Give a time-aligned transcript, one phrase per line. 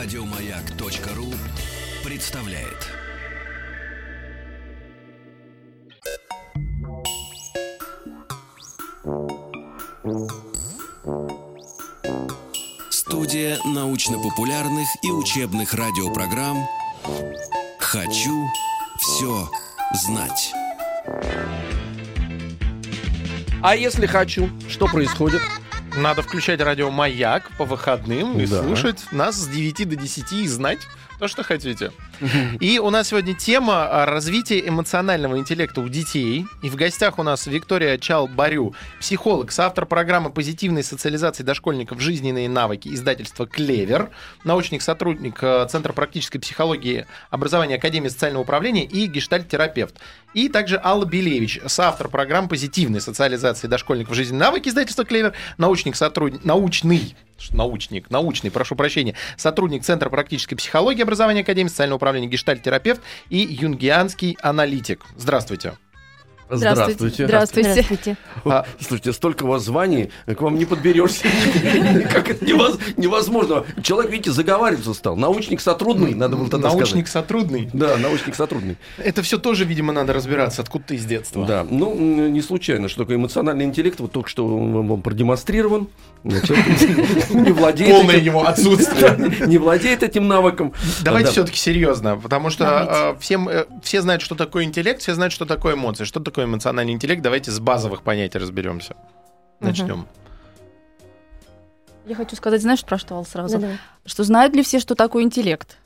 [0.00, 1.34] Радиомаяк.ру
[2.04, 2.86] представляет.
[12.90, 16.64] Студия научно-популярных и учебных радиопрограмм
[17.80, 18.46] «Хочу
[18.98, 19.50] все
[20.06, 20.52] знать».
[23.60, 25.42] А если хочу, что происходит?
[25.98, 28.62] Надо включать радио «Маяк» по выходным и Да.
[28.62, 30.78] слушать нас с 9 до 10 и знать
[31.18, 31.90] то, что хотите.
[32.60, 36.46] И у нас сегодня тема а, развития эмоционального интеллекта у детей.
[36.62, 42.88] И в гостях у нас Виктория Чал-Барю, психолог, соавтор программы позитивной социализации дошкольников «Жизненные навыки»
[42.88, 44.10] издательства «Клевер»,
[44.44, 49.96] научный сотрудник э, Центра практической психологии образования Академии социального управления и гештальт-терапевт.
[50.34, 56.44] И также Алла Белевич, соавтор программ позитивной социализации дошкольников «Жизненные навыки» издательства «Клевер», научник сотрудник,
[56.44, 57.14] научный
[57.52, 64.36] научник, научный, прошу прощения, сотрудник Центра практической психологии образования Академии социального управления гештальт-терапевт и юнгианский
[64.42, 65.04] аналитик.
[65.16, 65.74] Здравствуйте.
[66.50, 67.26] Здравствуйте.
[67.26, 67.70] Здравствуйте.
[67.72, 68.16] Здравствуйте.
[68.44, 71.24] А, Слушайте, столько у вас званий, к вам не подберешься.
[72.12, 73.64] Как это невозможно.
[73.82, 75.16] Человек, видите, заговариваться стал.
[75.16, 77.26] Научник сотрудный, надо было тогда научник сказать.
[77.26, 77.68] сотрудный.
[77.72, 78.76] Да, научник сотрудный.
[78.98, 81.44] Это все тоже, видимо, надо разбираться, откуда ты из детства.
[81.46, 85.88] Да, ну, не случайно, что такое эмоциональный интеллект, вот только что вам продемонстрирован.
[86.24, 89.46] Не владеет Полное этим- его отсутствие.
[89.46, 90.72] Не владеет этим навыком.
[91.02, 91.32] Давайте Да.
[91.32, 95.44] все-таки серьезно, потому что э, всем, э, все знают, что такое интеллект, все знают, что
[95.46, 96.04] такое эмоции.
[96.04, 97.22] Что такое эмоциональный интеллект?
[97.22, 98.94] Давайте с базовых понятий разберемся.
[99.60, 100.06] Начнем.
[102.06, 103.58] Я хочу сказать, знаешь, про что, Ал, сразу?
[103.58, 103.74] Да-да.
[104.06, 105.76] Что знают ли все, что такое интеллект?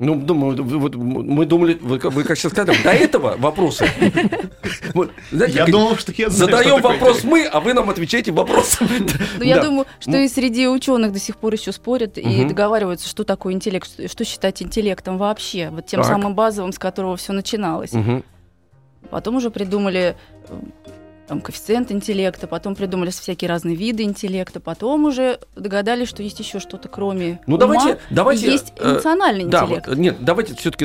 [0.00, 3.84] Ну, думаю, вот мы думали, вы, как- вы как сейчас сказали, до этого вопросы.
[5.32, 8.30] Знаете, Я думал, что я знаю, Задаем что такое вопрос мы, а вы нам отвечаете
[8.32, 8.88] вопросом.
[9.38, 9.64] Ну, я Да.
[9.64, 13.88] думаю, что и среди ученых до сих пор еще спорят и договариваются, что такое интеллект,
[14.08, 16.10] что, считать интеллектом вообще, вот тем Так.
[16.10, 17.90] самым базовым, с которого все начиналось.
[19.10, 20.16] Потом уже придумали
[20.48, 20.54] э,
[21.26, 26.58] там, коэффициент интеллекта, потом придумали всякие разные виды интеллекта, потом уже догадались, что есть еще
[26.58, 28.50] что-то кроме Ну ума, давайте, давайте.
[28.50, 29.88] есть э, эмоциональный Да, интеллект.
[29.88, 30.84] вот, нет, давайте все-таки,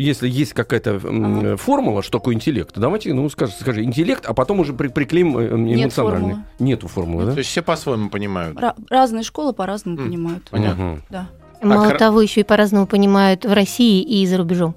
[0.00, 1.56] если есть какая-то м, Ага.
[1.58, 5.56] формула, что такое интеллект, давайте, ну, скажи, скажи интеллект, а потом уже при- приклеим э,
[5.58, 6.20] Нет эмоциональный.
[6.20, 6.44] формулы.
[6.58, 7.38] Нету формулы, То да?
[7.38, 8.56] есть все по-своему понимают.
[8.58, 10.06] Ра- разные школы по-разному М.
[10.06, 10.48] понимают.
[10.50, 11.00] Понятно.
[11.10, 11.28] Да.
[11.60, 14.74] Мало хор- того, еще и по-разному понимают в России и за рубежом.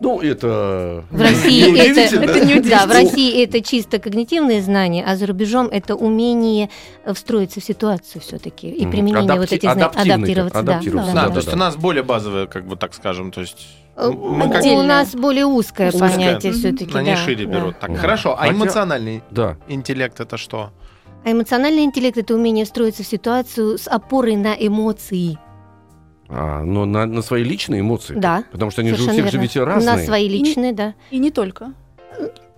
[0.00, 1.04] Ну, это...
[1.10, 2.90] В России Не это, Это не да, в.
[2.92, 6.70] России это чисто когнитивные знания, а за рубежом это умение
[7.04, 9.82] э, встроиться в ситуацию все-таки и применение Адапти- вот этих знаний,
[10.12, 11.40] адаптироваться, да, адаптироваться, Да, да, то да.
[11.40, 13.66] есть у нас более базовые, как бы так скажем, то есть
[13.96, 14.64] Э, мы как.
[14.64, 16.10] У нас более узкое, Узкое.
[16.10, 16.96] понятие все-таки.
[16.96, 17.80] они шире берут.
[17.80, 18.34] Так, хорошо.
[18.34, 19.56] А Хотя- эмоциональный Да.
[19.66, 20.70] интеллект это что?
[21.24, 25.36] А эмоциональный интеллект это умение встроиться в ситуацию с опорой на эмоции.
[26.30, 28.14] А, но на, на свои личные эмоции.
[28.14, 28.44] Да.
[28.52, 29.96] Потому что они же у всех же ведь разные.
[29.96, 30.94] На свои личные, да.
[31.10, 31.72] И не только.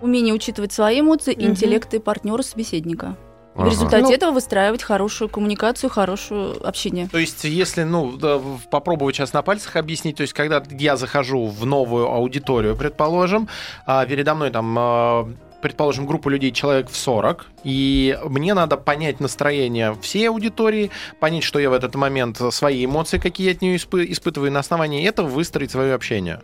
[0.01, 1.51] Умение учитывать свои эмоции, Мгм.
[1.51, 3.17] интеллект и партнера собеседника.
[3.55, 3.69] И Ага.
[3.69, 7.09] в результате Ну- этого выстраивать хорошую коммуникацию, хорошее общение.
[7.09, 11.47] То есть, если, ну, да, попробовать сейчас на пальцах объяснить, то есть, когда я захожу
[11.47, 13.49] в новую аудиторию, предположим,
[13.87, 15.29] а передо мной там, а,
[15.63, 20.91] предположим, группа людей, человек в 40, и мне надо понять настроение всей аудитории,
[21.21, 24.53] понять, что я в этот момент, свои эмоции, какие я от нее испы- испытываю, и
[24.55, 26.41] на основании этого выстроить свое общение.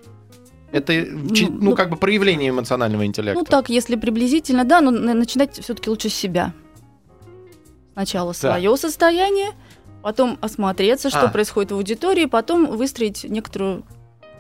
[0.73, 0.93] Это,
[1.35, 3.39] чи- ну, ну, как бы проявление эмоционального интеллекта.
[3.39, 6.53] Ну так, если приблизительно, да, но на- начинать все-таки лучше с себя.
[7.95, 9.53] Сначала свое состояние,
[10.03, 11.29] потом осмотреться, что А.
[11.29, 13.85] происходит в аудитории, потом выстроить некоторую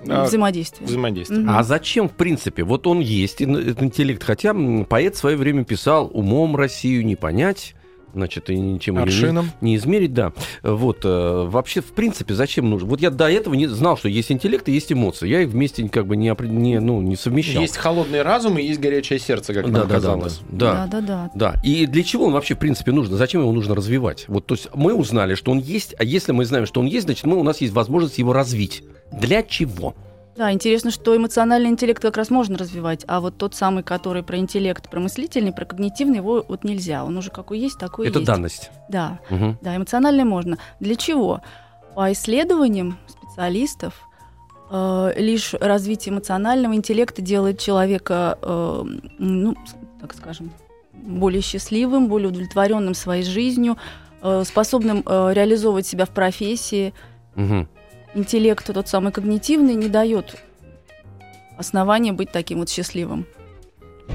[0.08, 0.86] А, взаимодействие.
[0.86, 1.40] Взаимодействие.
[1.40, 1.50] Мгм.
[1.50, 4.54] А зачем, в принципе, вот он есть, этот интеллект, хотя
[4.88, 7.75] поэт в свое время писал «умом Россию не понять»,
[8.16, 10.32] значит, и ничем не, не измерить, да.
[10.62, 12.88] Вот, э, вообще, в принципе, зачем нужно?
[12.88, 15.28] Вот я до этого не знал, что есть интеллект и есть эмоции.
[15.28, 17.60] Я их вместе как бы не, не, ну, не совмещал.
[17.60, 20.40] Есть холодный разум и есть горячее сердце, как да, нам да, да, казалось.
[20.50, 21.00] да, да.
[21.00, 21.30] да, да.
[21.34, 23.16] Да, и для чего он вообще, в принципе, нужно?
[23.16, 24.24] Зачем его нужно развивать?
[24.28, 27.04] Вот, то есть мы узнали, что он есть, а если мы знаем, что он есть,
[27.04, 28.82] значит, мы, у нас есть возможность его развить.
[29.12, 29.94] Для чего?
[30.36, 34.36] Да, интересно, что эмоциональный интеллект как раз можно развивать, а вот тот самый, который про
[34.36, 37.04] интеллект, про мыслительный, про когнитивный, его вот нельзя.
[37.04, 38.26] Он уже какой есть, такой Это есть.
[38.26, 38.70] данность.
[38.90, 39.58] Да, Мгм.
[39.62, 40.58] да, эмоциональный можно.
[40.78, 41.40] Для чего?
[41.94, 43.94] По исследованиям специалистов,
[44.70, 48.82] э, лишь развитие эмоционального интеллекта делает человека, э,
[49.18, 49.56] ну,
[50.00, 50.50] так скажем,
[50.92, 53.78] более счастливым, более удовлетворенным своей жизнью,
[54.22, 56.92] э, способным э, реализовывать себя в профессии.
[57.36, 57.68] Мгм.
[58.16, 60.36] Интеллект, тот самый когнитивный, не дает
[61.58, 63.26] основания быть таким вот счастливым.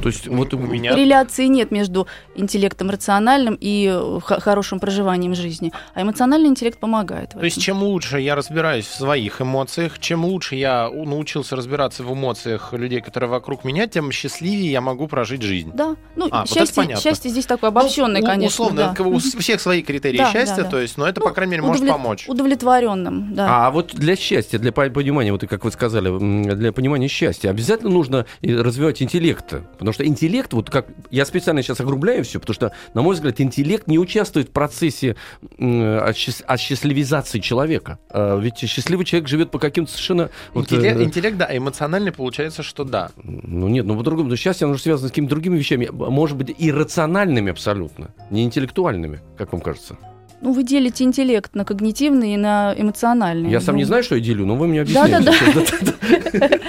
[0.02, 5.36] То есть вот У меня Реляции нет между интеллектом рациональным и э, х- хорошим проживанием
[5.36, 7.34] жизни, а эмоциональный интеллект помогает.
[7.34, 12.04] в То есть, чем лучше я разбираюсь в своих эмоциях, чем лучше я научился разбираться
[12.04, 15.72] в эмоциях людей, которые вокруг меня, тем счастливее я могу прожить жизнь.
[15.74, 17.02] Да, ну А, вот счастье, понятно.
[17.04, 18.66] счастье здесь такое обобщенное, Ну, конечно.
[18.66, 19.04] Условно, да.
[19.04, 20.70] у всех свои критерии Да, счастья, да.
[20.70, 22.28] то есть, но это, Ну, по крайней мере, может помочь.
[22.28, 23.68] Удовлетворенным, да.
[23.68, 26.10] А вот для счастья, для по- понимания, вот и как вы сказали,
[26.56, 29.54] для понимания счастья, обязательно нужно развивать интеллект.
[29.82, 33.42] Потому что интеллект, вот как я специально сейчас огрубляю все, потому что, на мой взгляд,
[33.42, 35.16] интеллект не участвует в процессе
[35.58, 37.98] осчаст- осчастливизации человека.
[38.12, 40.30] А Ведь счастливый человек живет по каким-то совершенно...
[40.54, 43.10] вот, Интеллект, э, интеллект, да, а эмоциональный получается, что да.
[43.24, 44.30] Ну нет, ну по-другому.
[44.30, 45.90] Но счастье, оно же связано с какими-то другими вещами.
[45.92, 49.98] Может быть, иррациональными абсолютно, не интеллектуальными, как вам кажется.
[50.42, 53.50] Ну, вы делите интеллект на когнитивный и на эмоциональный.
[53.52, 55.20] Я сам Ну, не знаю, что я делю, но вы мне объясняете.
[55.20, 56.50] Да-да-да.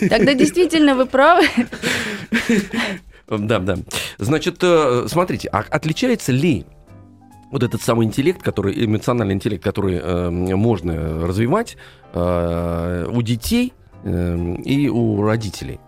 [0.08, 1.46] Тогда действительно вы правы.
[3.28, 3.76] Да, да.
[4.18, 6.64] Значит, э, смотрите, а отличается ли
[7.50, 11.76] вот этот самый интеллект, который, эмоциональный интеллект, который э, можно развивать
[12.12, 13.72] э, у детей
[14.04, 15.80] э, и у родителей?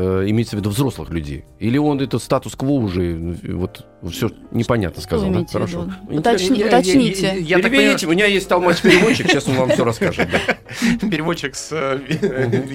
[0.00, 1.44] Э, имеется в виду взрослых людей?
[1.58, 5.44] Или он это статус-кво уже, э, вот все непонятно сказал, да?
[5.50, 5.88] Хорошо.
[6.08, 7.22] Уточни- я- Уточните.
[7.40, 10.28] Я, я так Переведите, у меня есть толмач-переводчик, сейчас он вам все расскажет.
[11.00, 11.98] переводчик с э,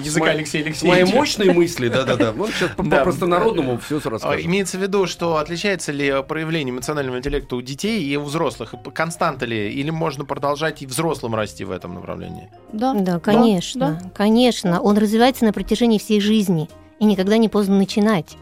[0.04, 1.16] языка Алексея С моей Алексеевича.
[1.16, 2.32] мощной мысли, да-да-да.
[2.32, 2.98] Вот сейчас по- Да.
[2.98, 4.44] по-простонародному все А, расскажет.
[4.44, 8.74] Имеется в виду, что отличается ли проявление эмоционального интеллекта у детей и у взрослых?
[8.92, 9.70] Константа ли?
[9.72, 12.50] Или можно продолжать и взрослым расти в этом направлении?
[12.74, 12.92] Да.
[12.92, 14.78] Да, конечно, конечно.
[14.82, 16.68] Он развивается на протяжении всей жизни.
[17.00, 18.36] И никогда не поздно начинать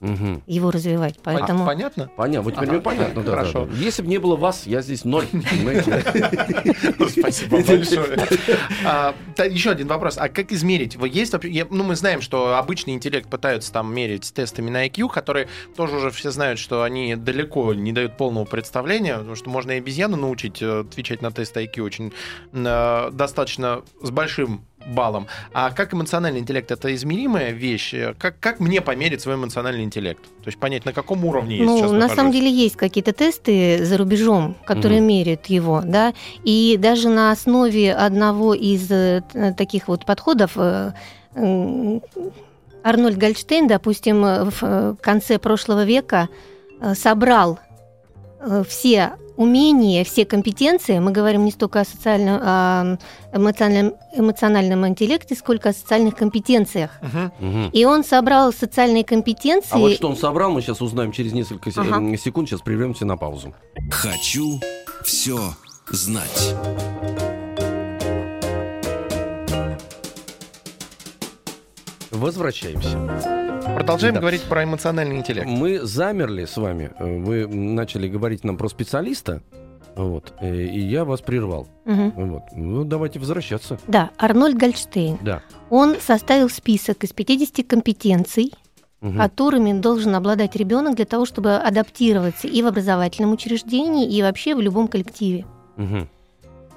[0.00, 0.42] Мгм.
[0.46, 1.16] его развивать.
[1.22, 1.64] Поэтому...
[1.64, 2.10] А, Понятно?
[2.16, 3.66] Понятно, вот теперь Ага, мне понятно, да, хорошо.
[3.66, 3.76] да, да.
[3.76, 5.26] Если бы не было вас, я здесь ноль?
[5.32, 8.18] Ну, Спасибо большое.
[8.84, 9.14] А,
[9.44, 10.16] Еще один вопрос.
[10.16, 10.96] А как измерить?
[11.12, 11.34] Есть,
[11.70, 16.10] ну, мы знаем, что обычный интеллект пытаются там мерить тестами на IQ, которые тоже уже
[16.10, 20.62] все знают, что они далеко не дают полного представления, потому что можно и обезьяну научить
[20.62, 22.12] э, отвечать на тест IQ очень
[22.52, 25.26] э, достаточно с большим баллом.
[25.52, 27.94] А как эмоциональный интеллект это измеримая вещь?
[28.18, 30.22] Как, как мне померить свой эмоциональный интеллект?
[30.22, 32.16] То есть понять, на каком уровне я Ну, сейчас на нахожусь?
[32.16, 35.08] самом деле есть какие-то тесты за рубежом, которые Мгм.
[35.08, 39.22] меряют его, да, и даже на основе одного из э,
[39.56, 40.92] таких вот подходов э,
[42.82, 46.28] Арнольд Гольдштейн, допустим, в э, конце прошлого века
[46.94, 47.58] собрал
[48.66, 52.98] все умения, все компетенции, мы говорим не столько о социальном, а
[53.32, 56.90] эмоциональном, эмоциональном интеллекте, сколько о социальных компетенциях.
[57.00, 57.32] Мгм.
[57.40, 57.70] Мгм.
[57.72, 59.70] И он собрал социальные компетенции.
[59.72, 61.96] А вот что он собрал, мы сейчас узнаем через несколько Ага.
[61.96, 62.50] м, секунд.
[62.50, 63.54] Сейчас прервемся на паузу.
[63.90, 64.60] Хочу
[65.04, 65.38] все
[65.90, 66.54] знать.
[72.10, 73.39] Возвращаемся.
[73.64, 74.20] Продолжаем Да.
[74.20, 75.46] говорить про эмоциональный интеллект.
[75.48, 76.90] Мы замерли с вами.
[76.98, 79.42] Вы начали говорить нам про специалиста.
[79.96, 80.32] Вот.
[80.40, 81.66] э, И я вас прервал.
[81.84, 82.12] Мгм.
[82.30, 82.42] Вот.
[82.52, 83.78] Ну, давайте возвращаться.
[83.88, 85.18] Да, Арнольд Гольдштейн.
[85.20, 85.42] Да.
[85.68, 88.52] Он составил список из 50 компетенций,
[89.00, 89.18] Мгм.
[89.18, 94.60] которыми должен обладать ребенок для того, чтобы адаптироваться и в образовательном учреждении, и вообще в
[94.60, 95.44] любом коллективе.
[95.76, 96.08] Мгм.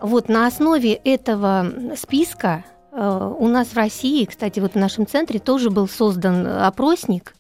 [0.02, 2.66] Вот на основе этого списка
[2.96, 7.34] у нас в России, кстати, вот в нашем центре тоже был создан опросник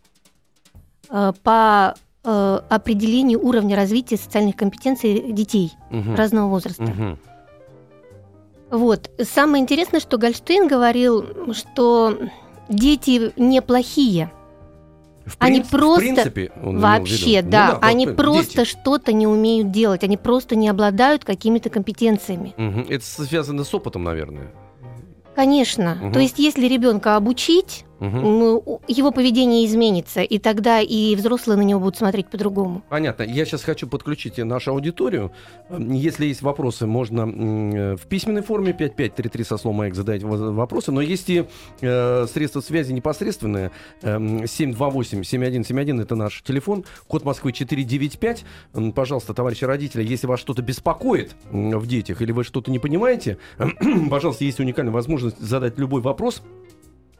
[1.10, 6.16] э, по э, определению уровня развития социальных компетенций детей Мгм.
[6.16, 6.84] разного возраста.
[6.84, 7.20] Мгм.
[8.72, 9.12] Вот.
[9.22, 12.18] Самое интересное, что Гольштейн говорил, что
[12.70, 14.32] дети неплохие.
[15.26, 17.46] В Они принцип- просто- в принципе, он Вообще, виду.
[17.46, 17.80] Ну да.
[17.82, 20.04] они бы просто что-то не умеют делать.
[20.04, 22.54] Они просто не обладают какими-то компетенциями.
[22.58, 22.88] Мгм.
[22.90, 24.52] Это связано с опытом, наверное.
[25.36, 25.96] Конечно.
[25.96, 26.14] Мгм.
[26.14, 28.22] То есть, если ребенка обучить, Мгм.
[28.22, 32.82] ну, у- его поведение изменится, и тогда и взрослые на него будут смотреть по-другому.
[32.90, 33.24] Понятно.
[33.24, 35.32] Я сейчас хочу подключить нашу аудиторию.
[35.70, 40.92] М, Если есть вопросы, можно э, в письменной форме 5533 со словом «Маяк» задать вопросы.
[40.92, 41.46] Но есть и
[41.82, 43.72] э, средства связи непосредственные.
[44.02, 46.84] Эм, 728-7171 это наш телефон.
[47.08, 48.44] Код Москвы 495.
[48.74, 53.38] М, Пожалуйста, товарищи родители, если вас что-то беспокоит в детях или вы что-то не понимаете,
[54.10, 56.42] пожалуйста, есть уникальная возможность задать любой вопрос.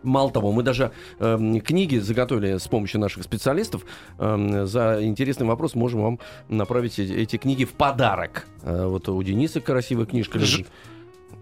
[0.04, 3.86] Мало того, мы даже эм, книги заготовили с помощью наших специалистов.
[4.20, 6.20] Эм, за интересный вопрос можем вам
[6.50, 8.46] направить эти, эти книги в подарок.
[8.62, 10.68] Э, вот у Дениса красивая книжка лежит.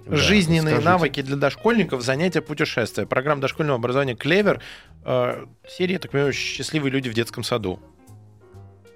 [0.05, 0.89] Да, Жизненные скажите.
[0.89, 3.05] навыки для дошкольников, занятия путешествия.
[3.05, 4.61] Программа дошкольного образования «Клевер».
[5.05, 7.79] Э, серия, так понимаю, «Счастливые люди в детском саду».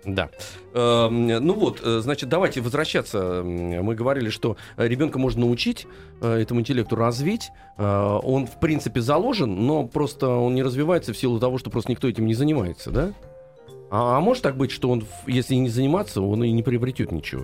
[0.06, 0.30] Да.
[0.74, 3.42] Эм, Ну вот, э, значит, давайте возвращаться.
[3.44, 5.88] Мы говорили, что ребенка можно научить
[6.22, 7.50] э, этому интеллекту развить.
[7.78, 11.92] Э, Он, в принципе, заложен, но просто он не развивается в силу того, что просто
[11.92, 13.12] никто этим не занимается, да?
[13.92, 17.44] А, а может так быть, что он, если не заниматься, он и не приобретет ничего?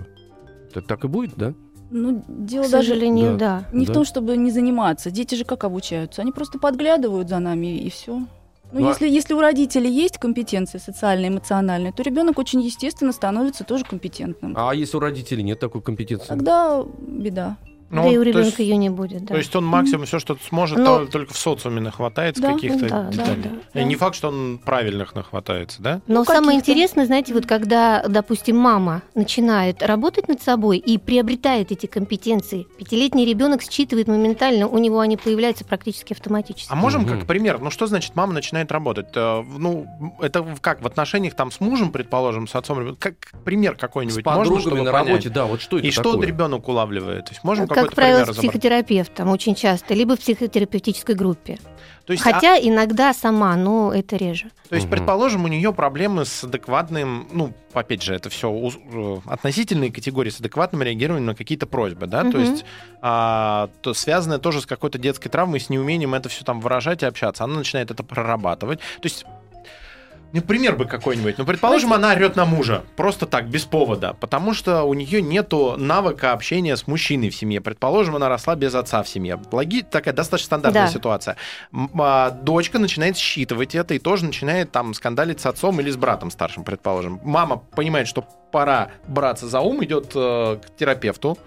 [0.74, 1.54] Так, так и будет, да?
[1.90, 3.68] Ну, дело К даже сожалению, да.
[3.72, 3.92] не Да.
[3.92, 5.10] в том, чтобы не заниматься.
[5.10, 6.22] Дети же как обучаются?
[6.22, 8.22] Они просто подглядывают за нами и все.
[8.72, 13.12] Ну, Ну, а- если, если у родителей есть компетенции социальные, эмоциональные, то ребенок очень естественно
[13.12, 14.54] становится тоже компетентным.
[14.56, 16.26] А если у родителей нет такой компетенции?
[16.28, 17.56] Тогда беда.
[17.92, 19.34] Ну, да и у то ребенка есть- ее не будет, да.
[19.34, 22.88] То есть он максимум все, что сможет, Но- то только в социуме нахватается Да, каких-то
[22.88, 23.42] да, деталей.
[23.42, 23.82] да, И да.
[23.84, 26.00] не факт, что он правильных нахватается, да?
[26.06, 26.72] Но Ну, самое каких-то.
[26.72, 33.24] интересное, знаете, вот когда, допустим, мама начинает работать над собой и приобретает эти компетенции, пятилетний
[33.26, 36.72] ребенок считывает моментально, у него они появляются практически автоматически.
[36.72, 37.18] А можем Мгм.
[37.18, 37.58] как пример?
[37.60, 39.08] Ну что значит мама начинает работать?
[39.14, 39.86] Э, Ну
[40.20, 42.96] это в- как в отношениях там с мужем, предположим, с отцом?
[42.98, 45.08] Как пример С какой-нибудь можно, подругами чтобы на понять?
[45.08, 46.26] работе, да, вот что это И что такое?
[46.26, 47.26] ребенок улавливает?
[47.26, 51.58] То есть можем как какой-то правило, с психотерапевтом очень часто, либо в психотерапевтической группе.
[52.06, 54.50] То есть, а- Хотя иногда сама, но это реже.
[54.68, 54.96] То есть, Мгм.
[54.96, 58.48] предположим, у нее проблемы с адекватным, ну, опять же, это все
[59.26, 62.40] относительные категории с адекватным реагированием на какие-то просьбы, да, то Мгм.
[62.40, 62.64] есть
[63.00, 67.06] а, то связанное тоже с какой-то детской травмой, с неумением это все там выражать и
[67.06, 67.44] общаться.
[67.44, 68.78] Она начинает это прорабатывать.
[68.78, 69.24] То есть
[70.32, 71.36] ну, пример бы какой-нибудь.
[71.38, 72.82] Ну, предположим, она орет на мужа.
[72.96, 74.14] Просто так, без повода.
[74.18, 77.60] Потому что у нее нету навыка общения с мужчиной в семье.
[77.60, 79.40] Предположим, она росла без отца в семье.
[79.50, 79.82] Логи...
[79.82, 80.88] Такая достаточно стандартная Да.
[80.92, 81.36] ситуация.
[81.98, 86.30] А, дочка начинает считывать это и тоже начинает там скандалить с отцом или с братом
[86.30, 87.20] старшим, предположим.
[87.24, 91.38] Мама понимает, что пора браться за ум, идет э, к терапевту,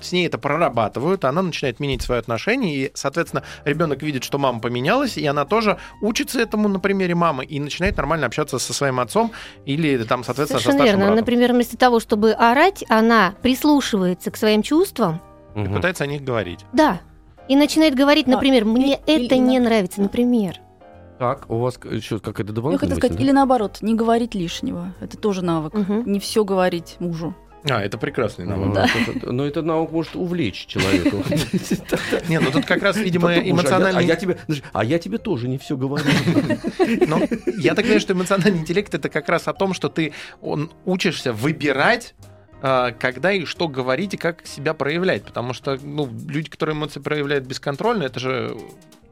[0.00, 4.60] с ней это прорабатывают, она начинает менять свои отношения, и, соответственно, ребенок видит, что мама
[4.60, 9.00] поменялась, и она тоже учится этому на примере мамы и начинает нормально общаться со своим
[9.00, 9.32] отцом
[9.64, 11.04] или там, соответственно, со Совершенно старшим верно.
[11.12, 11.16] братом.
[11.20, 15.20] Например, вместо того, чтобы орать, она прислушивается к своим чувствам,
[15.54, 15.74] И Мгм.
[15.76, 16.60] пытается о них говорить.
[16.74, 17.00] да,
[17.48, 20.56] и начинает говорить, А, например, мне и- это или не на- нравится, например.
[21.18, 23.24] Так, у вас еще какая-то Я дополнительная хотела мысль, сказать, да?
[23.24, 24.92] или наоборот, не говорить лишнего.
[25.00, 25.72] Это тоже навык.
[25.72, 26.02] Мгм.
[26.04, 27.34] Не все говорить мужу.
[27.68, 28.74] А, это прекрасный Ну, навык.
[29.22, 29.32] Да.
[29.32, 31.16] Но это навык может увлечь человека.
[32.28, 34.06] Не, ну тут как раз, видимо, а я- А эмоциональный...
[34.06, 34.38] я тебе,
[34.72, 36.04] а я тебе тоже не все говорю.
[37.06, 37.20] Но
[37.58, 41.32] я так понимаю, что эмоциональный интеллект это как раз о том, что ты он, учишься
[41.32, 42.14] выбирать
[42.62, 45.24] а, когда и что говорить и как себя проявлять.
[45.24, 48.56] Потому что ну, люди, которые эмоции проявляют бесконтрольно, это же...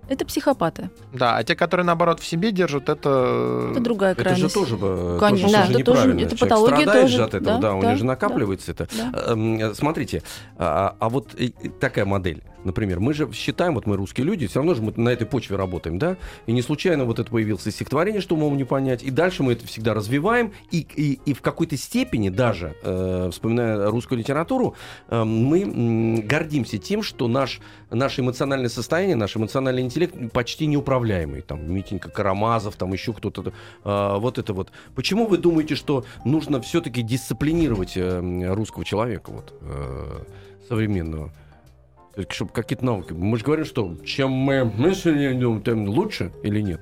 [0.08, 0.90] Это психопаты.
[1.12, 3.68] Да, а те, которые, наоборот, в себе держат, это...
[3.73, 4.54] Это другая Это крайность.
[4.54, 5.64] же тоже, э, Конечно, тоже да.
[5.66, 7.16] же Это тоже- это Человек патология страдает тоже.
[7.16, 8.06] же от этого, Да, да, у да, него же да.
[8.08, 8.88] накапливается это.
[8.96, 9.32] Да.
[9.32, 10.23] Эм, э, Смотрите,
[10.58, 11.49] а а вот э,
[11.80, 15.09] такая модель, например, мы же считаем, вот мы русские люди, все равно же мы на
[15.09, 16.16] этой почве работаем, да,
[16.47, 19.66] и не случайно вот это появилось стихотворение, что умом не понять, и дальше мы это
[19.66, 24.75] всегда развиваем, и, и, и в какой-то степени даже, э, вспоминая русскую литературу,
[25.09, 31.42] э, мы м, гордимся тем, что наш, наше эмоциональное состояние, наш эмоциональный интеллект почти неуправляемый,
[31.42, 33.52] там, Митенька Карамазов, там еще кто-то,
[33.85, 34.71] э, вот это вот.
[34.94, 40.25] Почему вы думаете, что нужно все-таки дисциплинировать э, русского человека, вот, э,
[40.68, 41.33] современного?
[42.28, 43.12] Чтобы какие-то навыки.
[43.12, 46.80] Мы же говорим, что чем мы мысли, тем лучше или нет?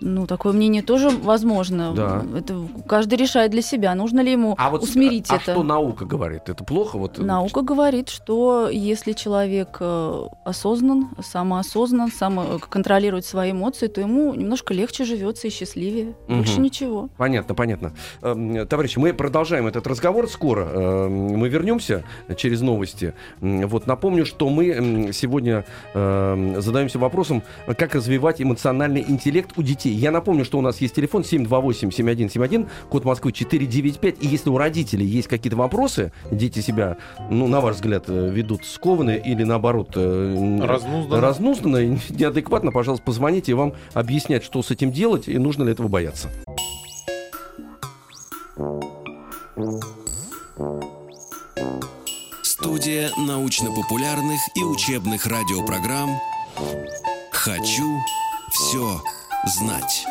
[0.00, 1.92] Ну, такое мнение тоже возможно.
[1.94, 2.22] Да.
[2.36, 2.54] Это
[2.86, 5.52] каждый решает для себя, нужно ли ему А вот усмирить а это.
[5.52, 6.48] что наука говорит?
[6.48, 6.98] Это плохо?
[6.98, 14.00] Вот, Наука говорит, что если человек э, осознан, самоосознан, сам э, контролирует свои эмоции, то
[14.00, 16.14] ему немножко легче живется и счастливее.
[16.28, 16.38] Мгм.
[16.38, 17.08] Больше ничего.
[17.16, 17.92] Понятно, понятно.
[18.22, 20.64] Эм, Товарищи, мы продолжаем этот разговор скоро.
[20.64, 22.04] Эм, Мы вернемся
[22.36, 23.14] через новости.
[23.40, 27.42] Вот напомню, что мы сегодня эм, задаемся вопросом,
[27.78, 29.85] как развивать эмоциональный интеллект у детей.
[29.88, 34.16] Я напомню, что у нас есть телефон 728-7171, код Москвы 495.
[34.22, 36.96] И если у родителей есть какие-то вопросы, дети себя,
[37.30, 41.20] ну, на ваш взгляд, э, ведут скованно или наоборот э, Разнузданно.
[41.20, 45.72] разнузданно и неадекватно, пожалуйста, позвоните и вам объяснять, что с этим делать и нужно ли
[45.72, 46.28] этого бояться.
[52.42, 56.10] Студия научно-популярных и учебных радиопрограмм
[57.30, 57.98] «Хочу
[58.50, 59.00] все
[59.44, 60.06] знать».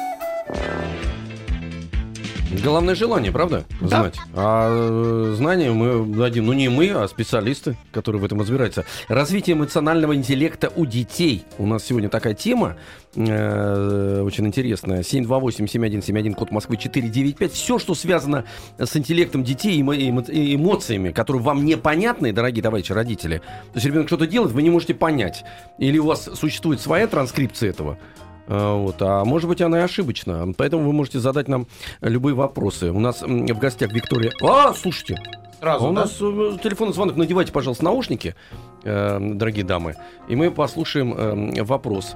[2.63, 3.65] Главное желание, правда?
[3.81, 3.87] Да.
[3.87, 4.15] Знать.
[4.33, 8.85] А э, знания мы дадим, ну не мы, а специалисты, которые в этом разбираются.
[9.07, 11.43] Развитие эмоционального интеллекта у детей.
[11.57, 12.77] У нас сегодня такая тема
[13.15, 15.01] э, очень интересная.
[15.01, 17.51] 728-7171, код Москвы 495.
[17.51, 18.45] Все, что связано
[18.77, 23.39] с интеллектом детей и эмо- эмоциями, которые вам непонятны, дорогие товарищи родители.
[23.39, 25.43] То есть ребенок что-то делает, вы не можете понять.
[25.77, 27.97] Или у вас существует своя транскрипция этого.
[28.47, 29.01] А, Вот.
[29.01, 30.53] А может быть, она и ошибочна.
[30.57, 31.67] Поэтому вы можете задать нам
[32.01, 32.91] любые вопросы.
[32.91, 34.31] У нас в гостях Виктория...
[34.43, 35.17] А, слушайте,
[35.59, 36.01] Сразу, а у да?
[36.01, 37.15] нас э, телефонный звонок.
[37.15, 38.35] Надевайте, пожалуйста, наушники,
[38.83, 39.95] э, дорогие дамы,
[40.27, 42.15] и мы послушаем э, вопрос.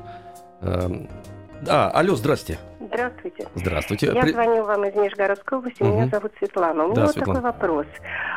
[1.62, 2.58] Э, а, алло, здрасте.
[2.80, 3.46] Здравствуйте.
[3.56, 4.08] Здравствуйте.
[4.08, 5.92] Я При- звоню вам из Нижегородской области, Мгм.
[5.96, 6.86] меня зовут Светлана.
[6.86, 7.42] У меня Да, вот Светлана.
[7.42, 7.86] такой вопрос.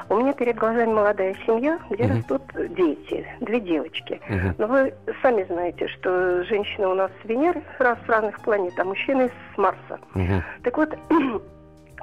[0.09, 2.17] У меня перед глазами молодая семья, где Мгм.
[2.17, 2.43] растут
[2.76, 4.21] дети, две девочки.
[4.29, 4.55] Мгм.
[4.59, 8.85] Но вы сами знаете, что женщины у нас с Венеры, раз с разных планет, а
[8.85, 9.99] мужчины с Марса.
[10.14, 10.43] Мгм.
[10.64, 10.91] Так вот,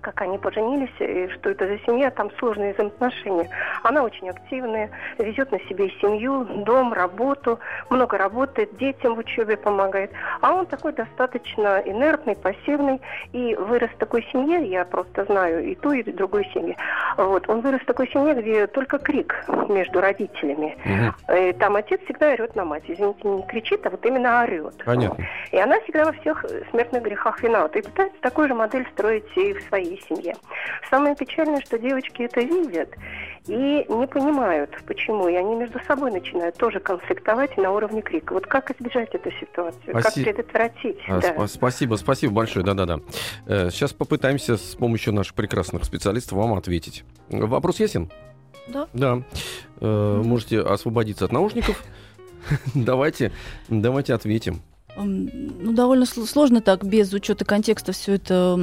[0.01, 3.49] как они поженились, и что это за семья, там сложные взаимоотношения.
[3.83, 10.11] Она очень активная, везет на себе семью, дом, работу, много работает, детям в учебе помогает.
[10.41, 13.01] А он такой достаточно инертный, пассивный,
[13.33, 16.75] и вырос в такой семье, я просто знаю и ту, и другую семью.
[17.17, 20.77] Вот, он вырос в такой семье, где только крик между родителями.
[20.85, 21.15] Мгм.
[21.27, 22.83] Э, Там отец всегда орет на мать.
[22.87, 24.75] Извините, не кричит, а вот именно орет.
[24.85, 25.25] Понятно.
[25.51, 27.79] И она всегда во всех смертных грехах виновата.
[27.79, 30.35] И пытается такую же модель строить и в своей семье.
[30.89, 32.89] Самое печальное, что девочки это видят
[33.47, 33.53] и
[33.89, 35.27] не понимают, почему.
[35.27, 38.33] И они между собой начинают тоже конфликтовать на уровне крика.
[38.33, 39.93] Вот как избежать эту ситуацию?
[39.93, 40.97] Как Спаси- предотвратить?
[41.07, 41.33] А, Да.
[41.35, 42.99] спа- Спасибо, спасибо большое, да-да-да.
[43.47, 47.03] Э, Сейчас попытаемся с помощью наших прекрасных специалистов вам ответить.
[47.29, 48.09] Вопрос ясен?
[48.67, 48.87] Да.
[48.93, 49.21] Да.
[49.81, 51.83] Э, Можете освободиться от наушников.
[52.75, 53.31] Давайте,
[53.67, 54.61] давайте ответим.
[54.95, 58.57] Ну, довольно сл- сложно так, без учета контекста, все это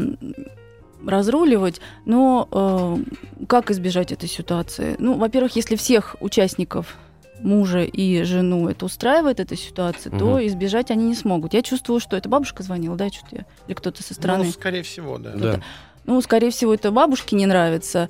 [1.07, 1.81] разруливать.
[2.05, 4.97] Но э, как избежать этой ситуации?
[4.99, 6.97] Ну, во-первых, если всех участников
[7.41, 10.19] мужа и жену это устраивает, эта ситуация, Мгм.
[10.19, 11.53] то избежать они не смогут.
[11.55, 14.45] Я чувствую, что это бабушка звонила, да, что-то я, или кто-то со стороны.
[14.47, 15.33] Ну, скорее всего, да.
[15.35, 15.61] Да.
[16.07, 18.09] Ну, скорее всего, это бабушке не нравится.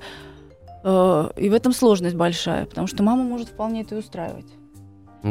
[0.83, 4.45] Э, И в этом сложность большая, потому что мама может вполне это и устраивать.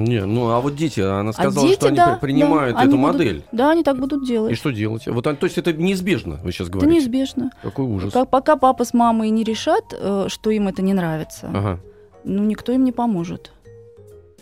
[0.05, 2.83] Не, ну а вот дети, она А сказала, дети, что они да, при- принимают да,
[2.83, 3.45] эту они будут- модель.
[3.53, 4.53] Да, они так будут делать.
[4.53, 5.07] И что делать?
[5.07, 6.95] Вот, то есть это неизбежно, вы сейчас это говорите?
[7.00, 7.50] неизбежно.
[7.62, 8.12] Какой ужас.
[8.12, 11.81] Как- пока папа с мамой не решат, э, что им это не нравится, Ага.
[12.25, 13.53] ну, никто им не поможет.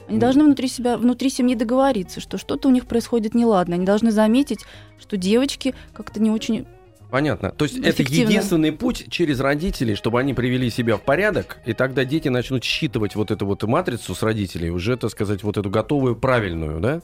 [0.06, 0.20] Они Ну.
[0.20, 3.76] должны внутри себя, внутри семьи договориться, что что-то у них происходит неладно.
[3.76, 4.60] Они должны заметить,
[5.00, 6.66] что девочки как-то не очень...
[7.14, 7.52] Понятно.
[7.52, 12.04] То есть это единственный путь через родителей, чтобы они привели себя в порядок, и тогда
[12.04, 16.16] дети начнут считывать вот эту вот матрицу с родителей, уже, так сказать, вот эту готовую,
[16.16, 17.02] правильную, да?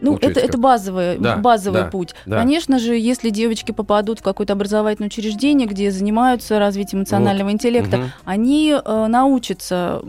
[0.00, 2.14] Ну, это, это базовый, Да, базовый да, путь.
[2.26, 2.38] да.
[2.38, 8.06] Конечно же, если девочки попадут в какое-то образовательное учреждение, где занимаются развитием эмоционального интеллекта, Мгм.
[8.24, 10.02] они э, научатся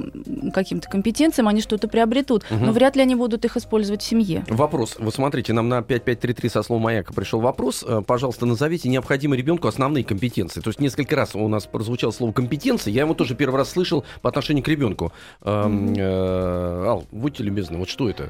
[0.53, 2.65] каким-то компетенциям, они что-то приобретут, Мгм.
[2.67, 4.43] но вряд ли они будут их использовать в семье.
[4.49, 4.95] Вопрос.
[4.99, 7.83] Вот смотрите, нам на 5533 со словом «Маяка» пришел вопрос.
[7.87, 10.59] Э, Пожалуйста, назовите необходимые ребенку основные компетенции.
[10.61, 12.91] То есть несколько раз у нас прозвучало слово «компетенции».
[12.91, 15.11] Я его тоже первый раз слышал по отношению к ребенку.
[15.43, 18.29] Эм, э, Ал, будьте любезны, вот что это?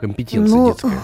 [0.00, 1.00] Компетенция Ну, детская.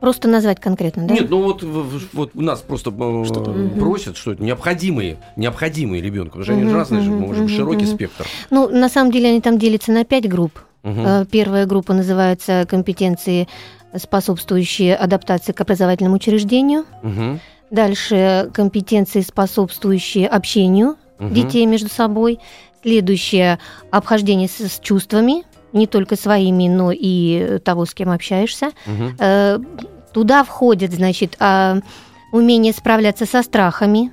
[0.00, 1.14] Просто назвать конкретно, да?
[1.14, 3.50] Нет, ну вот, вот у нас просто э, Что-то.
[3.52, 3.78] Мгм.
[3.78, 6.38] просят, что это необходимые, необходимые ребенку.
[6.38, 7.94] Потому что они же разные же, мгм, может быть, мгм, широкий мгм.
[7.94, 8.26] спектр.
[8.50, 10.60] Ну, на самом деле они там делятся на пять групп.
[10.84, 13.48] Э, Первая группа называется компетенции,
[13.96, 16.84] способствующие адаптации к образовательному учреждению.
[17.02, 17.40] Мгм.
[17.70, 21.32] Дальше компетенции, способствующие общению Мгм.
[21.34, 22.38] детей между собой.
[22.82, 23.58] Следующее
[23.90, 25.42] обхождение с, с чувствами,
[25.76, 28.70] не только своими, но и того, с кем общаешься.
[29.18, 29.58] Э,
[30.12, 31.76] Туда входит, значит, а,
[32.32, 34.12] умение справляться со страхами,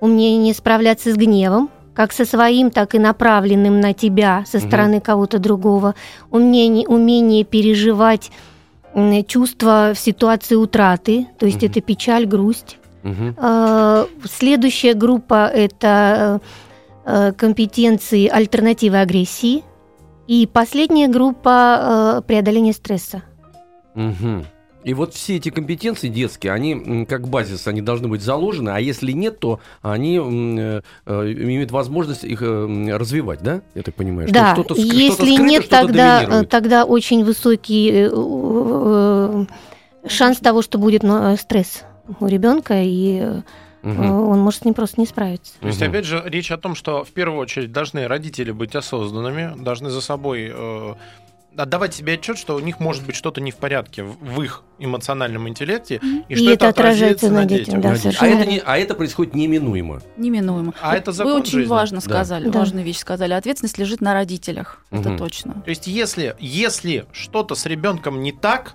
[0.00, 5.38] умение справляться с гневом, как со своим, так и направленным на тебя со стороны кого-то
[5.38, 5.94] другого,
[6.30, 8.30] умение, умение переживать
[8.94, 11.70] м, чувства в ситуации утраты, то есть Мгм.
[11.70, 12.78] это печаль, грусть.
[13.04, 16.40] Э, Следующая группа– это
[17.04, 19.62] э, компетенции альтернативы агрессии.
[20.28, 23.22] И последняя группа э,– преодоление стресса.
[23.94, 24.44] Мгм.
[24.84, 29.12] И вот все эти компетенции детские, они как базис, они должны быть заложены, а если
[29.12, 33.62] нет, то они э, э, имеют возможность их э, развивать, да?
[33.74, 34.28] Я так понимаю.
[34.28, 36.44] что Да, что-то ск- если что-то скрыто, нет, что-то тогда, доминирует.
[36.44, 39.44] э, тогда очень высокий э, э,
[40.08, 41.02] шанс того, что будет
[41.40, 41.82] стресс
[42.20, 43.42] у ребенка, и
[43.82, 44.10] Мгм.
[44.28, 45.52] он может с ним просто не справиться.
[45.60, 45.90] То есть, Мгм.
[45.90, 50.00] опять же, речь о том, что в первую очередь должны родители быть осознанными, должны за
[50.00, 50.94] собой э,
[51.56, 54.62] отдавать себе отчет, что у них может быть что-то не в порядке в, в их
[54.78, 55.96] эмоциональном интеллекте,
[56.28, 58.94] и, И что это, это отражается отразится на детях, да, А это, не, а это
[58.94, 60.00] происходит неминуемо.
[60.16, 60.72] Неминуемо.
[60.80, 61.68] А Вы- это закон Вы очень жизни.
[61.70, 62.60] важно сказали, Да.
[62.60, 63.32] важную вещь сказали.
[63.32, 64.84] Ответственность лежит на родителях.
[64.90, 65.00] Мгм.
[65.00, 65.54] Это точно.
[65.64, 68.74] То есть, если, если что-то с ребенком не так,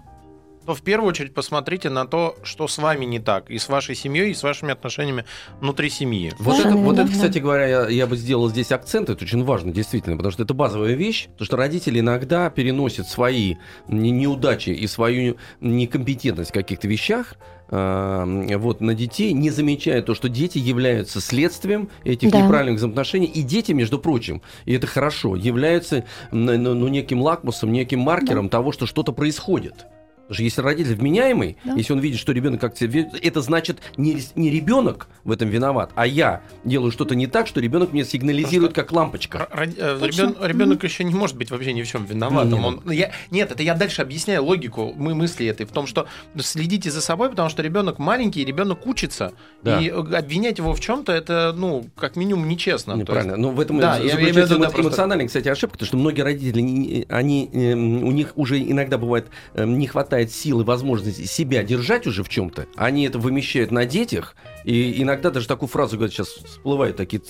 [0.66, 3.96] то в первую очередь посмотрите на то, что с вами не так, и с вашей
[3.96, 5.26] семьей, и с вашими отношениями
[5.60, 6.34] внутри семьи.
[6.40, 9.44] Вот это, Совершенно вот это, кстати говоря, я, я бы сделал здесь акцент, это очень
[9.44, 13.56] важно, действительно, потому что это базовая вещь, потому что родители иногда переносят свои
[13.88, 17.36] не- неудачи и свою некомпетентность в каких-то вещах
[17.70, 22.42] э, вот, на детей, не замечая то, что дети являются следствием этих Да.
[22.42, 28.00] неправильных взаимоотношений, и дети, между прочим, и это хорошо, являются ну, ну, неким лакмусом, неким
[28.00, 29.86] маркером того, что что-то происходит.
[30.34, 31.74] Что если родитель вменяемый, Да.
[31.76, 35.50] если он видит, что ребенок как себя ведет, это значит не, не ребенок в этом
[35.50, 39.48] виноват, а я делаю что-то не так, что ребенок мне сигнализирует как лампочка.
[39.54, 40.00] Точно.
[40.00, 40.36] Точно.
[40.48, 42.60] Ребенок еще не может быть вообще ни в чем виноватым.
[42.60, 45.88] Не, Он- ну, я- нет, это я дальше объясняю логику мы мысли этой в том,
[45.88, 49.80] что следите за собой, потому что ребенок маленький, ребенок учится, Да.
[49.80, 52.94] и э, обвинять его в чем-то это, ну, как минимум нечестно.
[52.94, 53.38] Неправильно.
[53.38, 56.22] Но в этом Да, я- я да, эмо- просто- эмоциональная, кстати, ошибка, потому что многие
[56.22, 62.08] родители, они, эм, у них уже иногда бывает эм, не хватает силы, возможности себя держать
[62.08, 62.68] уже в чем-то.
[62.76, 67.22] Они это вымещают на детях, и иногда даже такую фразу говорят, сейчас всплывают такие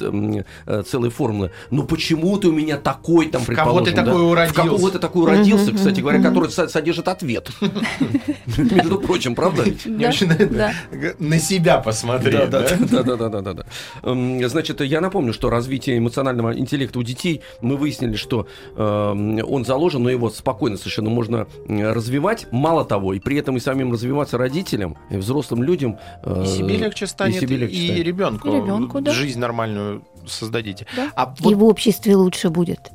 [0.66, 1.52] э, целые формулы.
[1.72, 4.04] Ну почему ты у меня такой там, В кого ты предположим, да?
[4.06, 4.62] такой В уродился?
[4.62, 7.50] кого ты такой уродился, кстати говоря, который со- содержит ответ.
[8.58, 9.64] Между прочим, правда?
[9.66, 10.74] Не Да, начинает да.
[11.20, 12.50] на себя посмотреть.
[12.50, 12.68] Да, да?
[12.80, 13.66] да, да, да, да, да, да.
[14.04, 19.66] Эм, Значит, я напомню, что развитие эмоционального интеллекта у детей мы выяснили, что эм, он
[19.66, 22.48] заложен, но его спокойно совершенно можно развивать.
[22.52, 25.98] Мало того, и при этом и самим развиваться родителям, и взрослым людям.
[26.24, 28.04] э, И себе легче станет, и, себе легче станет.
[28.06, 28.48] ребенку.
[28.48, 29.12] И ребенку, да.
[29.12, 30.86] Жизнь нормальную создадите.
[30.96, 31.12] Да.
[31.16, 32.92] А И вот, в обществе лучше будет.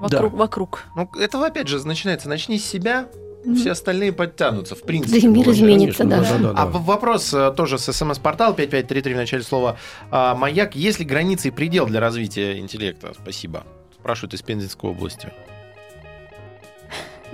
[0.00, 0.84] Вокруг, вокруг.
[0.96, 2.28] ну, это опять же начинается.
[2.28, 3.06] Начни с себя,
[3.44, 3.56] Мгм.
[3.56, 5.18] все остальные подтянутся, в Да принципе.
[5.18, 5.56] и мир бывает.
[5.56, 6.42] изменится, Конечно, да.
[6.48, 6.78] да, да, А да.
[6.78, 9.76] вопрос э, тоже с смс-портала 5533 в начале слова
[10.10, 10.74] а, «Маяк».
[10.76, 13.12] Есть ли границы и предел для развития интеллекта?
[13.20, 13.64] Спасибо.
[13.94, 15.32] Спрашивают из Пензенской области.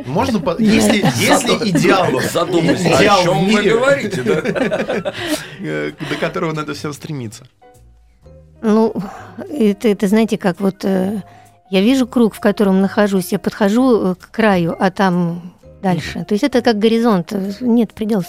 [0.04, 5.12] Можно, по- если, если идеал, Задумайся, идеал о чем в вы мире, говорите, да?
[5.60, 7.46] э, до которого надо всем стремиться.
[8.62, 8.94] Ну,
[9.50, 11.22] это, это знаете, как вот э,
[11.70, 16.24] я вижу круг, в котором нахожусь, я подхожу э, к краю, а там дальше.
[16.24, 18.22] То есть это как горизонт, нет предела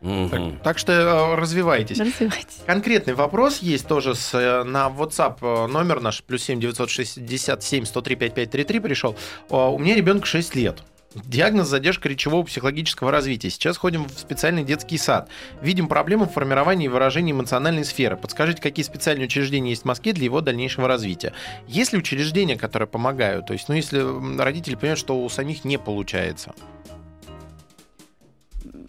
[0.00, 0.50] совершенству.
[0.50, 1.98] Так, так что э, развивайтесь.
[1.98, 2.62] Развивайтесь.
[2.66, 8.16] Конкретный вопрос есть тоже с, э, на WhatsApp э, номер наш плюс 7 967 103
[8.16, 9.16] 5533 пришел.
[9.48, 10.82] У меня ребенку 6 лет.
[11.24, 13.48] Диагноз задержка речевого психологического развития.
[13.48, 15.30] Сейчас ходим в специальный детский сад.
[15.62, 18.18] Видим проблему в формировании и выражении эмоциональной сферы.
[18.18, 21.32] Подскажите, какие специальные учреждения есть в Москве для его дальнейшего развития?
[21.66, 23.46] Есть ли учреждения, которые помогают?
[23.46, 24.02] То есть, ну, если
[24.38, 26.52] родители понимают, что у самих не получается.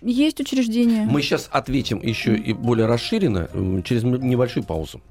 [0.02, 1.06] Есть учреждения.
[1.10, 5.02] Мы сейчас ответим еще и более расширенно м, через небольшую паузу.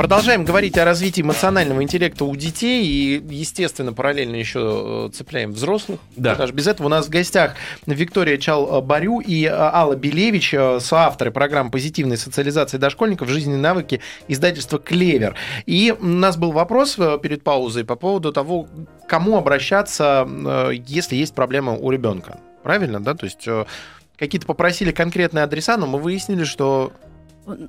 [0.00, 6.00] Продолжаем говорить о развитии эмоционального интеллекта у детей и, естественно, параллельно еще э, цепляем взрослых.
[6.16, 6.36] Да.
[6.36, 11.30] Даже без этого у нас в гостях Виктория Чал-Барю и э, Алла Белевич, э, соавторы
[11.30, 15.34] программы позитивной социализации дошкольников «Жизненные навыки» издательства «Клевер».
[15.66, 18.68] И у нас был вопрос перед паузой по поводу того,
[19.06, 20.26] кому обращаться,
[20.72, 22.40] если есть проблема у ребенка.
[22.62, 23.14] Правильно, да?
[23.14, 23.46] То есть
[24.16, 26.90] какие-то попросили конкретные адреса, но мы выяснили, что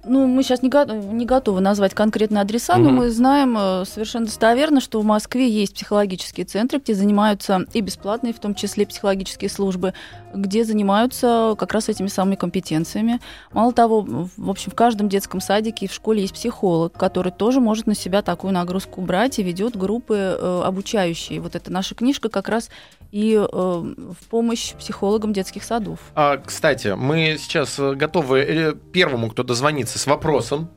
[0.06, 2.96] Ну, мы сейчас не, го- не готовы назвать конкретные адреса, но Мгм.
[2.96, 8.34] мы знаем э, совершенно достоверно, что в Москве есть психологические центры, где занимаются и бесплатные,
[8.34, 9.94] в том числе психологические службы,
[10.34, 13.20] где занимаются как раз этими самыми компетенциями.
[13.52, 14.02] Мало того,
[14.38, 17.96] в общем, в каждом детском садике и в школе есть психолог, который тоже может на
[17.96, 21.40] себя такую нагрузку брать и ведет группы э, обучающие.
[21.40, 22.70] Вот эта наша книжка как раз
[23.12, 26.00] и э, в помощь психологам детских садов.
[26.16, 30.70] А, кстати, мы сейчас э, готовы э, первому, кто дозвонится с вопросом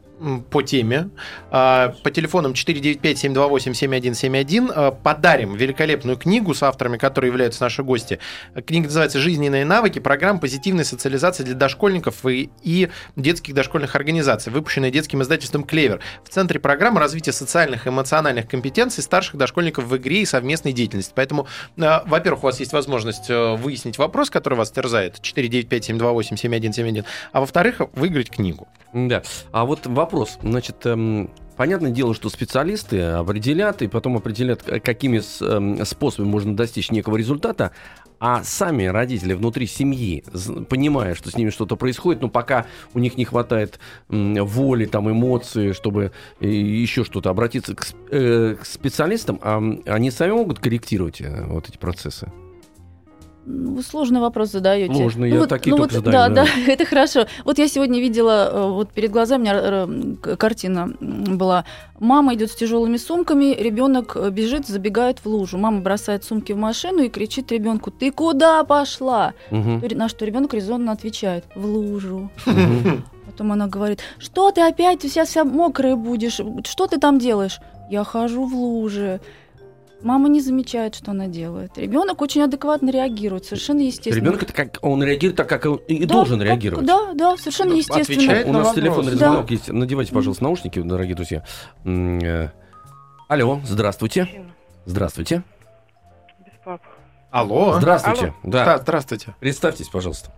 [0.50, 1.11] по теме.
[1.50, 8.18] А, По телефонам 495-728-7171 а, подарим великолепную книгу с авторами, которые являются наши гости.
[8.66, 9.98] Книга называется «Жизненные навыки.
[9.98, 16.00] Программа позитивной социализации для дошкольников и, и детских дошкольных организаций», выпущенная детским издательством «Клевер».
[16.24, 21.12] В центре программы развитие социальных и эмоциональных компетенций старших дошкольников в игре и совместной деятельности.
[21.14, 21.46] Поэтому,
[21.77, 27.81] э, во-первых, у вас есть возможность э, выяснить вопрос, который вас терзает, 495-728-7171, а во-вторых,
[27.94, 28.68] выиграть книгу.
[28.92, 29.22] Да.
[29.50, 30.38] А вот вопрос.
[30.43, 36.55] Значит, эм, понятное дело, что специалисты определят и потом определят, к- какими эм, способами можно
[36.55, 37.73] достичь некого результата.
[38.21, 40.25] А сами родители внутри семьи,
[40.69, 45.73] понимая, что с ними что-то происходит, но пока у них не хватает воли, там, эмоций,
[45.73, 51.45] чтобы э, еще что-то обратиться к, э, к специалистам, а, они сами могут корректировать э,
[51.47, 52.31] вот эти процессы.
[53.46, 54.94] Ну, сложный вопрос задаете.
[54.94, 56.50] Сложный, ну, я вот, такие ну, только вот, задаю, Да, да.
[56.66, 57.26] да, это хорошо.
[57.44, 59.87] Вот я сегодня видела, э, вот перед глазами у меня э,
[60.22, 61.64] к- картина была.
[62.00, 65.59] Мама идет с тяжелыми сумками, ребенок э, бежит, забегает в лужу.
[65.59, 69.35] Мама бросает сумки в машину и кричит ребенку: Ты куда пошла?
[69.50, 69.83] Мгм.
[69.92, 72.30] На что ребенок резонно отвечает: В лужу.
[73.26, 77.59] Потом она говорит, что ты опять сейчас вся мокрая будешь, что ты там делаешь?
[77.90, 79.20] Я хожу в луже.
[80.05, 81.79] Мама не замечает, что она делает.
[81.79, 84.17] Ребенок очень адекватно реагирует, совершенно естественно.
[84.17, 86.87] Ребенок это как он реагирует так, как он и Да, должен как- реагировать.
[86.87, 88.03] Да, да, совершенно Ну, естественно.
[88.19, 88.85] отвечает У на нас вопрос.
[88.85, 89.17] телефонный Да.
[89.31, 89.69] звонок есть.
[89.73, 91.43] Надевайте, пожалуйста, наушники, дорогие друзья.
[91.87, 92.49] Э,
[93.29, 94.29] Алло, здравствуйте.
[94.85, 95.43] Здравствуйте.
[96.45, 96.83] Без пап.
[97.31, 97.73] Алло.
[97.79, 98.35] Здравствуйте.
[98.43, 98.79] Да, Да.
[98.79, 99.35] здравствуйте.
[99.40, 100.31] Представьтесь, пожалуйста.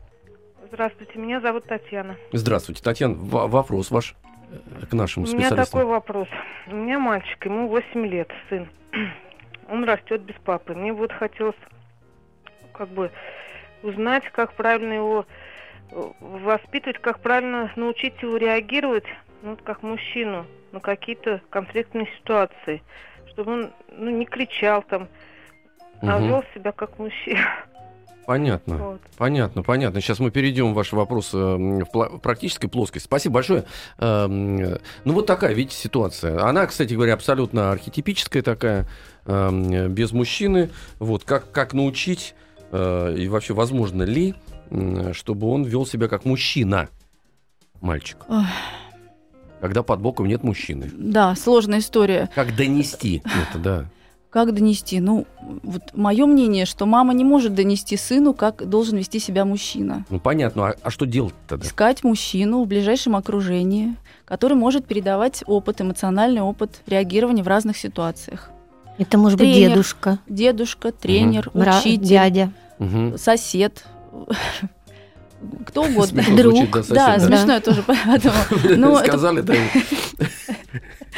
[0.73, 2.15] Здравствуйте, меня зовут Татьяна.
[2.33, 3.15] Здравствуйте, Татьяна.
[3.15, 4.15] В- вопрос ваш
[4.53, 5.73] э, к нашему У меня специалисту.
[5.73, 6.29] такой вопрос.
[6.71, 8.69] У меня мальчик, ему 8 лет, сын.
[9.69, 10.75] Он растет без папы.
[10.75, 11.57] Мне вот хотелось
[12.73, 13.11] как бы
[13.83, 15.27] узнать, как правильно его
[15.91, 19.07] э, воспитывать, как правильно научить его реагировать,
[19.43, 22.83] ну, вот как мужчину, на какие-то конфликтные ситуации,
[23.29, 25.09] чтобы он ну, не кричал там,
[26.03, 26.27] а Мгм.
[26.27, 27.41] вел себя как мужчина.
[28.27, 28.77] Понятно.
[28.77, 29.01] Вот.
[29.17, 30.01] Понятно, понятно.
[30.01, 33.07] Сейчас мы перейдем в ваш вопрос э, в практической плоскости.
[33.07, 33.65] Спасибо большое.
[33.99, 36.43] Э, Ну, вот такая, видите, ситуация.
[36.45, 38.87] Она, кстати говоря, абсолютно архетипическая такая,
[39.27, 40.71] э, без мужчины.
[40.99, 42.35] Вот, как, как научить,
[42.73, 44.35] и вообще, возможно ли,
[45.13, 46.89] чтобы он вел себя как мужчина,
[47.81, 48.43] мальчик, Ой,
[49.61, 50.91] когда под боком нет мужчины.
[50.93, 52.29] Да, сложная история.
[52.35, 53.85] Как донести это, да.
[54.37, 55.01] Как донести?
[55.01, 55.27] Ну,
[55.63, 60.05] вот мое мнение, что мама не может донести сыну, как должен вести себя мужчина.
[60.11, 60.67] Ну, понятно.
[60.69, 61.67] А, а что делать тогда?
[61.67, 63.97] Искать мужчину в ближайшем окружении,
[64.27, 68.51] который может передавать опыт, эмоциональный опыт реагирования в разных ситуациях.
[68.99, 69.71] Это может быть Тренер.
[69.71, 72.53] дедушка, Дедушка, тренер, бра- учитель, дядя.
[72.79, 73.17] Мгм.
[73.17, 73.87] сосед,
[75.65, 76.23] кто угодно.
[76.23, 76.53] Смешно Друг.
[76.55, 78.35] звучит, да, сосед, Да, смешно тоже, поэтому.
[78.77, 79.55] Ну, это- Сказали, да.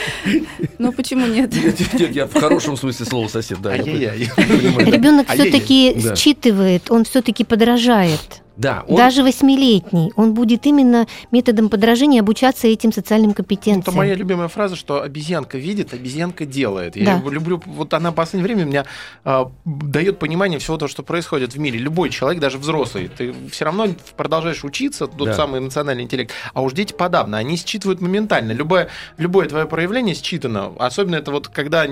[0.78, 1.52] ну почему нет?
[1.54, 3.76] Нет, я в хорошем смысле слова сосед, да.
[3.76, 8.42] Ребенок все-таки считывает, он все-таки подражает.
[8.58, 13.96] Да, он- Даже восьмилетний, он будет именно методом подражания обучаться этим социальным Это компетенциям.
[13.96, 16.96] моя любимая фраза, что обезьянка видит, обезьянка делает.
[16.96, 17.12] Я Да.
[17.18, 18.84] его люблю, вот она в последнее время меня
[19.24, 21.78] а, дает понимание всего того, что происходит в мире.
[21.78, 25.34] Любой человек, даже взрослый, ты все равно продолжаешь учиться, тот Да.
[25.34, 26.32] самый эмоциональный интеллект.
[26.52, 28.50] А уж дети подавно, они считывают моментально.
[28.50, 30.72] Любое, любое твое проявление считано.
[30.78, 31.84] Особенно это вот когда,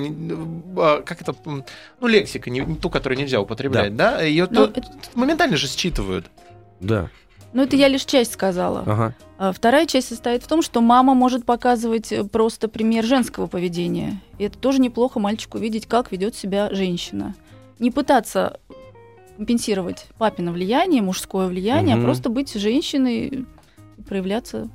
[0.77, 4.21] а, как это, ну, лексика, не, ту, которую нельзя употреблять, да?
[4.23, 4.83] Ее Ну, то-
[5.15, 6.27] моментально же считывают.
[6.81, 7.09] Да,
[7.53, 8.81] Ну, это я лишь часть сказала.
[8.87, 9.15] ага.
[9.39, 14.21] А Вторая часть состоит в том, что мама может показывать э, просто пример женского поведения.
[14.39, 17.35] И это тоже неплохо мальчику видеть, как ведет себя женщина.
[17.79, 18.61] Не пытаться
[19.37, 22.05] компенсировать папино влияние, мужское влияние, Мгм.
[22.05, 23.45] а просто быть женщиной и
[24.09, 24.69] проявляться.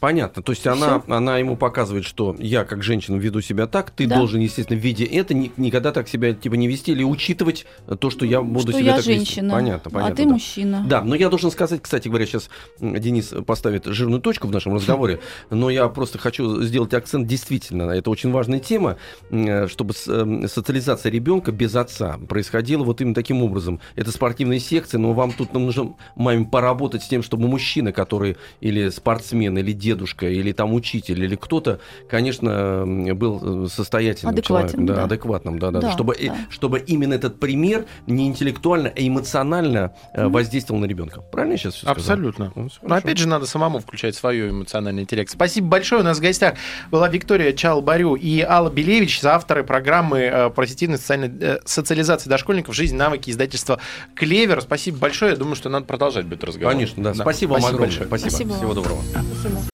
[0.00, 0.42] Понятно.
[0.42, 4.16] То есть она, она ему показывает, что я как женщина веду себя так, ты Да.
[4.16, 7.66] должен, естественно, видя это, ни- никогда так себя типа не вести или учитывать
[8.00, 9.14] то, что я буду что себя я так вести.
[9.14, 10.12] женщина, Понятно, понятно.
[10.12, 10.30] а ты да.
[10.32, 10.84] мужчина.
[10.88, 15.20] Да, но я должен сказать, кстати говоря, сейчас Денис поставит жирную точку в нашем разговоре,
[15.50, 18.96] но я просто хочу сделать акцент действительно, это очень важная тема,
[19.30, 23.80] э, чтобы эм, социализация ребенка без отца происходила вот именно таким образом.
[23.96, 28.88] Это спортивные секции, но вам тут нужно маме поработать с тем, чтобы мужчина, который или
[28.90, 34.94] спортсмен, или дедушка, или там учитель, или кто-то, конечно, был э, состоятельным Адекватен, человеком, да,
[34.94, 35.04] да.
[35.04, 36.36] адекватным, да, да, Да, чтобы, да.
[36.50, 40.32] чтобы именно этот пример не интеллектуально, а эмоционально Мгм.
[40.32, 41.20] воздействовал на ребенка.
[41.20, 41.94] Правильно я сейчас все сказал?
[42.02, 42.52] Абсолютно.
[42.54, 45.30] Ну, всё Но опять же, надо самому включать свой эмоциональный интеллект.
[45.30, 46.00] Спасибо большое.
[46.00, 46.54] У нас в гостях
[46.90, 52.96] была Виктория Чалбарю и Алла Белевич, авторы программы э, позитивной социальной э, социализации дошкольников «Жизнь,
[52.96, 53.78] навыки» издательства
[54.14, 54.60] «Клевер».
[54.62, 55.32] Спасибо большое.
[55.32, 56.72] Я думаю, что надо продолжать этот разговор.
[56.72, 57.14] Конечно, да.
[57.14, 57.80] Спасибо вам огромное.
[57.88, 58.06] большое.
[58.06, 58.30] Спасибо.
[58.30, 59.02] Спасибо Всего доброго.
[59.02, 59.73] Спасибо.